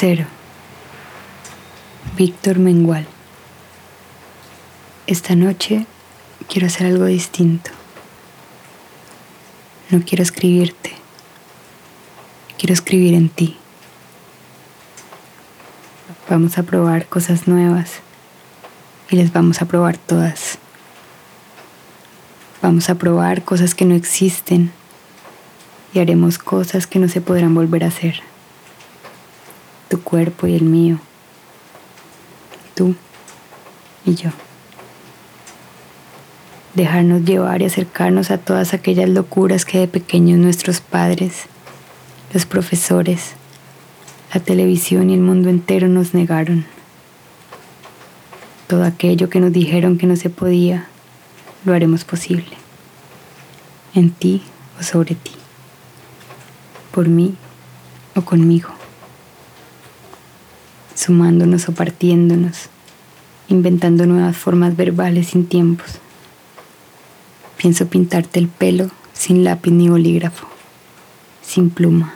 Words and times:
Cero. 0.00 0.26
Víctor 2.16 2.60
Mengual. 2.60 3.04
Esta 5.08 5.34
noche 5.34 5.86
quiero 6.48 6.68
hacer 6.68 6.86
algo 6.86 7.06
distinto. 7.06 7.72
No 9.90 10.00
quiero 10.06 10.22
escribirte. 10.22 10.92
Quiero 12.58 12.74
escribir 12.74 13.14
en 13.14 13.28
ti. 13.28 13.56
Vamos 16.30 16.58
a 16.58 16.62
probar 16.62 17.06
cosas 17.06 17.48
nuevas 17.48 17.94
y 19.10 19.16
les 19.16 19.32
vamos 19.32 19.62
a 19.62 19.64
probar 19.64 19.98
todas. 19.98 20.58
Vamos 22.62 22.88
a 22.88 22.94
probar 22.94 23.42
cosas 23.42 23.74
que 23.74 23.84
no 23.84 23.96
existen 23.96 24.70
y 25.92 25.98
haremos 25.98 26.38
cosas 26.38 26.86
que 26.86 27.00
no 27.00 27.08
se 27.08 27.20
podrán 27.20 27.52
volver 27.52 27.82
a 27.82 27.88
hacer. 27.88 28.27
Tu 29.88 30.02
cuerpo 30.02 30.46
y 30.46 30.54
el 30.54 30.62
mío. 30.62 30.98
Tú 32.74 32.94
y 34.04 34.14
yo. 34.14 34.30
Dejarnos 36.74 37.24
llevar 37.24 37.62
y 37.62 37.64
acercarnos 37.64 38.30
a 38.30 38.38
todas 38.38 38.74
aquellas 38.74 39.08
locuras 39.08 39.64
que 39.64 39.78
de 39.78 39.88
pequeños 39.88 40.38
nuestros 40.38 40.80
padres, 40.80 41.46
los 42.32 42.46
profesores, 42.46 43.32
la 44.32 44.40
televisión 44.40 45.10
y 45.10 45.14
el 45.14 45.20
mundo 45.20 45.48
entero 45.48 45.88
nos 45.88 46.14
negaron. 46.14 46.66
Todo 48.66 48.84
aquello 48.84 49.30
que 49.30 49.40
nos 49.40 49.52
dijeron 49.52 49.96
que 49.96 50.06
no 50.06 50.16
se 50.16 50.28
podía, 50.28 50.86
lo 51.64 51.72
haremos 51.72 52.04
posible. 52.04 52.56
En 53.94 54.10
ti 54.10 54.42
o 54.78 54.82
sobre 54.82 55.14
ti. 55.14 55.32
Por 56.92 57.08
mí 57.08 57.34
o 58.14 58.22
conmigo. 58.22 58.77
Sumándonos 61.08 61.68
o 61.68 61.72
partiéndonos. 61.72 62.68
Inventando 63.48 64.06
nuevas 64.06 64.36
formas 64.36 64.76
verbales 64.76 65.28
sin 65.28 65.46
tiempos. 65.46 65.98
Pienso 67.56 67.88
pintarte 67.88 68.38
el 68.38 68.46
pelo 68.48 68.90
sin 69.12 69.42
lápiz 69.42 69.72
ni 69.72 69.88
bolígrafo. 69.88 70.46
Sin 71.42 71.70
pluma 71.70 72.14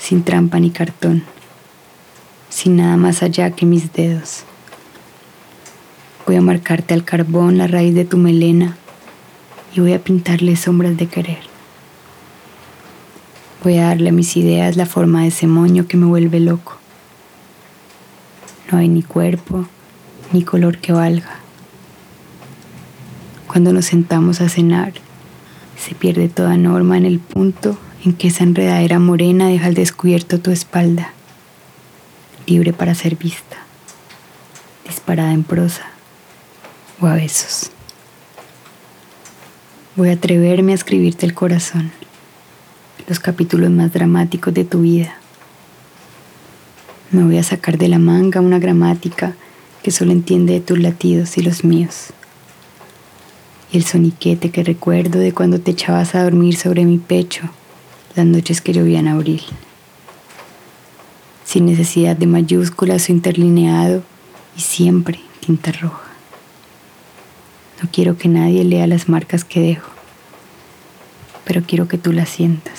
sin 0.00 0.24
trampa 0.24 0.58
ni 0.58 0.70
cartón, 0.70 1.22
sin 2.48 2.76
nada 2.76 2.96
más 2.96 3.22
allá 3.22 3.50
que 3.50 3.66
mis 3.66 3.92
dedos. 3.92 4.44
Voy 6.26 6.36
a 6.36 6.40
marcarte 6.40 6.94
al 6.94 7.04
carbón 7.04 7.58
la 7.58 7.66
raíz 7.66 7.94
de 7.94 8.04
tu 8.04 8.16
melena 8.16 8.76
y 9.74 9.80
voy 9.80 9.92
a 9.92 10.02
pintarle 10.02 10.56
sombras 10.56 10.96
de 10.96 11.06
querer. 11.06 11.38
Voy 13.62 13.76
a 13.76 13.88
darle 13.88 14.08
a 14.08 14.12
mis 14.12 14.36
ideas 14.36 14.76
la 14.76 14.86
forma 14.86 15.22
de 15.22 15.28
ese 15.28 15.46
moño 15.46 15.86
que 15.86 15.98
me 15.98 16.06
vuelve 16.06 16.40
loco. 16.40 16.79
No 18.70 18.78
hay 18.78 18.88
ni 18.88 19.02
cuerpo 19.02 19.66
ni 20.32 20.44
color 20.44 20.78
que 20.78 20.92
valga. 20.92 21.40
Cuando 23.48 23.72
nos 23.72 23.86
sentamos 23.86 24.40
a 24.40 24.48
cenar, 24.48 24.92
se 25.76 25.94
pierde 25.94 26.28
toda 26.28 26.56
norma 26.56 26.96
en 26.96 27.04
el 27.04 27.18
punto 27.18 27.76
en 28.04 28.12
que 28.12 28.28
esa 28.28 28.44
enredadera 28.44 28.98
morena 28.98 29.48
deja 29.48 29.66
al 29.66 29.74
descubierto 29.74 30.38
tu 30.38 30.52
espalda, 30.52 31.12
libre 32.46 32.72
para 32.72 32.94
ser 32.94 33.16
vista, 33.16 33.56
disparada 34.86 35.32
en 35.32 35.42
prosa 35.42 35.86
o 37.00 37.06
a 37.06 37.14
besos. 37.14 37.70
Voy 39.96 40.10
a 40.10 40.12
atreverme 40.12 40.72
a 40.72 40.76
escribirte 40.76 41.26
el 41.26 41.34
corazón, 41.34 41.90
los 43.08 43.18
capítulos 43.18 43.70
más 43.70 43.92
dramáticos 43.92 44.54
de 44.54 44.64
tu 44.64 44.82
vida. 44.82 45.14
Me 47.12 47.24
voy 47.24 47.38
a 47.38 47.42
sacar 47.42 47.76
de 47.76 47.88
la 47.88 47.98
manga 47.98 48.40
una 48.40 48.60
gramática 48.60 49.34
que 49.82 49.90
solo 49.90 50.12
entiende 50.12 50.52
de 50.52 50.60
tus 50.60 50.78
latidos 50.78 51.36
y 51.38 51.42
los 51.42 51.64
míos. 51.64 52.10
Y 53.72 53.78
el 53.78 53.84
soniquete 53.84 54.50
que 54.50 54.62
recuerdo 54.62 55.18
de 55.18 55.32
cuando 55.32 55.60
te 55.60 55.72
echabas 55.72 56.14
a 56.14 56.22
dormir 56.22 56.56
sobre 56.56 56.84
mi 56.84 56.98
pecho 56.98 57.50
las 58.14 58.26
noches 58.26 58.60
que 58.60 58.72
llovían 58.72 59.08
abril. 59.08 59.42
Sin 61.44 61.66
necesidad 61.66 62.16
de 62.16 62.26
mayúsculas 62.26 63.08
o 63.08 63.12
interlineado 63.12 64.04
y 64.56 64.60
siempre 64.60 65.18
tinta 65.40 65.72
roja. 65.72 66.10
No 67.82 67.88
quiero 67.90 68.16
que 68.16 68.28
nadie 68.28 68.62
lea 68.62 68.86
las 68.86 69.08
marcas 69.08 69.44
que 69.44 69.60
dejo, 69.60 69.90
pero 71.44 71.62
quiero 71.66 71.88
que 71.88 71.98
tú 71.98 72.12
las 72.12 72.28
sientas. 72.28 72.69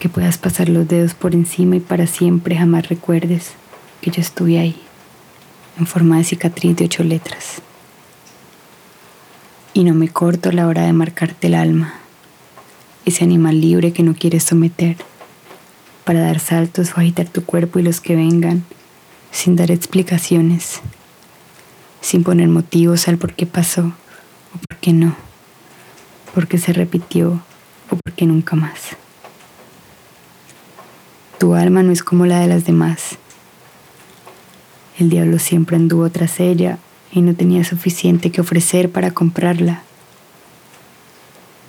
Que 0.00 0.08
puedas 0.08 0.36
pasar 0.36 0.68
los 0.68 0.88
dedos 0.88 1.14
por 1.14 1.34
encima 1.34 1.76
y 1.76 1.80
para 1.80 2.08
siempre 2.08 2.56
jamás 2.56 2.88
recuerdes 2.88 3.52
que 4.00 4.10
yo 4.10 4.20
estuve 4.20 4.58
ahí, 4.58 4.76
en 5.78 5.86
forma 5.86 6.18
de 6.18 6.24
cicatriz 6.24 6.74
de 6.74 6.86
ocho 6.86 7.04
letras. 7.04 7.62
Y 9.74 9.84
no 9.84 9.94
me 9.94 10.08
corto 10.08 10.48
a 10.48 10.52
la 10.52 10.66
hora 10.66 10.82
de 10.82 10.92
marcarte 10.92 11.46
el 11.46 11.54
alma 11.54 12.00
ese 13.04 13.24
animal 13.24 13.60
libre 13.60 13.92
que 13.92 14.02
no 14.02 14.14
quieres 14.14 14.44
someter, 14.44 14.96
para 16.04 16.20
dar 16.20 16.40
saltos 16.40 16.92
o 16.92 17.00
agitar 17.00 17.28
tu 17.28 17.44
cuerpo 17.44 17.78
y 17.78 17.82
los 17.82 18.00
que 18.00 18.16
vengan, 18.16 18.64
sin 19.30 19.56
dar 19.56 19.70
explicaciones, 19.70 20.80
sin 22.00 22.24
poner 22.24 22.48
motivos 22.48 23.08
al 23.08 23.18
por 23.18 23.34
qué 23.34 23.46
pasó 23.46 23.92
o 24.54 24.58
por 24.68 24.78
qué 24.78 24.92
no, 24.92 25.14
por 26.34 26.48
qué 26.48 26.58
se 26.58 26.72
repitió 26.72 27.42
o 27.90 27.96
por 27.96 28.12
qué 28.14 28.26
nunca 28.26 28.56
más. 28.56 28.96
Tu 31.40 31.54
alma 31.54 31.82
no 31.82 31.90
es 31.90 32.02
como 32.02 32.26
la 32.26 32.40
de 32.40 32.48
las 32.48 32.66
demás. 32.66 33.16
El 34.98 35.08
diablo 35.08 35.38
siempre 35.38 35.74
anduvo 35.74 36.10
tras 36.10 36.38
ella 36.38 36.76
y 37.12 37.22
no 37.22 37.34
tenía 37.34 37.64
suficiente 37.64 38.30
que 38.30 38.42
ofrecer 38.42 38.92
para 38.92 39.12
comprarla. 39.12 39.80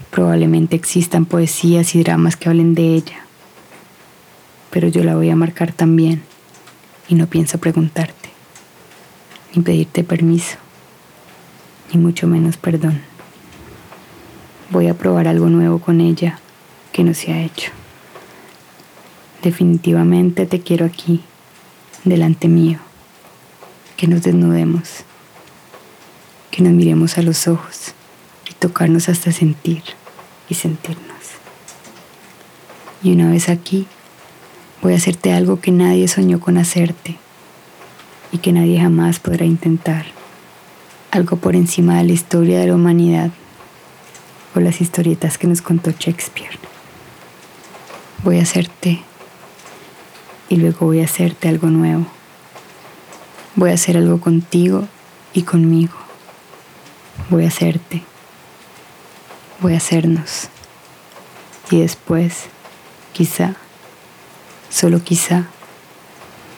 Probablemente 0.10 0.76
existan 0.76 1.24
poesías 1.24 1.96
y 1.96 2.04
dramas 2.04 2.36
que 2.36 2.50
hablen 2.50 2.76
de 2.76 2.96
ella, 2.96 3.26
pero 4.72 4.90
yo 4.90 5.06
la 5.06 5.16
voy 5.16 5.30
a 5.30 5.38
marcar 5.38 5.72
también 5.72 6.22
y 7.08 7.16
no 7.16 7.28
pienso 7.28 7.58
preguntarte, 7.58 8.30
ni 9.56 9.62
pedirte 9.62 10.04
permiso, 10.04 10.58
ni 11.94 11.98
mucho 12.02 12.28
menos 12.28 12.58
perdón. 12.58 13.00
Voy 14.70 14.90
a 14.90 14.96
probar 14.96 15.30
algo 15.30 15.48
nuevo 15.48 15.80
con 15.80 16.02
ella 16.02 16.40
que 16.92 17.06
no 17.06 17.14
se 17.14 17.32
ha 17.32 17.42
hecho. 17.42 17.72
Definitivamente 19.42 20.46
te 20.46 20.62
quiero 20.62 20.86
aquí, 20.86 21.22
delante 22.04 22.48
mío, 22.48 22.78
que 23.98 24.08
nos 24.08 24.22
desnudemos, 24.22 25.04
que 26.52 26.62
nos 26.62 26.74
miremos 26.74 27.18
a 27.18 27.24
los 27.24 27.48
ojos 27.48 27.96
y 28.48 28.54
tocarnos 28.54 29.10
hasta 29.10 29.32
sentir 29.32 29.82
y 30.48 30.54
sentirnos. 30.54 31.08
Y 33.02 33.14
una 33.14 33.32
vez 33.32 33.50
aquí, 33.50 33.88
voy 34.84 34.94
a 34.94 34.98
hacerte 34.98 35.34
algo 35.34 35.60
que 35.60 35.72
nadie 35.72 36.08
soñó 36.08 36.40
con 36.40 36.60
hacerte 36.60 37.18
y 38.32 38.38
que 38.38 38.52
nadie 38.52 38.80
jamás 38.80 39.20
podrá 39.20 39.46
intentar. 39.46 40.06
Algo 41.10 41.38
por 41.38 41.56
encima 41.56 41.98
de 41.98 42.04
la 42.04 42.12
historia 42.12 42.60
de 42.60 42.68
la 42.68 42.76
humanidad 42.76 43.32
o 44.56 44.60
las 44.60 44.82
historietas 44.82 45.40
que 45.40 45.48
nos 45.48 45.64
contó 45.64 45.92
Shakespeare. 45.98 46.60
Voy 48.24 48.38
a 48.38 48.44
hacerte 48.44 49.02
y 50.52 50.58
luego 50.58 50.86
voy 50.86 51.02
a 51.02 51.06
hacerte 51.06 51.50
algo 51.50 51.70
nuevo. 51.70 52.06
Voy 53.56 53.72
a 53.72 53.74
hacer 53.74 53.98
algo 53.98 54.22
contigo 54.22 54.88
y 55.34 55.42
conmigo. 55.42 55.96
Voy 57.30 57.46
a 57.46 57.48
hacerte 57.48 58.04
voy 59.62 59.76
a 59.76 59.78
hacernos. 59.78 60.50
Y 61.70 61.80
después, 61.80 62.48
quizá, 63.14 63.56
solo 64.70 65.04
quizá, 65.04 65.46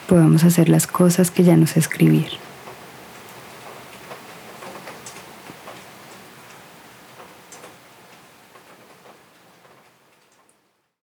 podamos 0.08 0.42
hacer 0.42 0.68
las 0.68 0.86
cosas 0.86 1.30
que 1.30 1.44
ya 1.44 1.56
no 1.56 1.66
sé 1.66 1.78
escribir. 1.78 2.43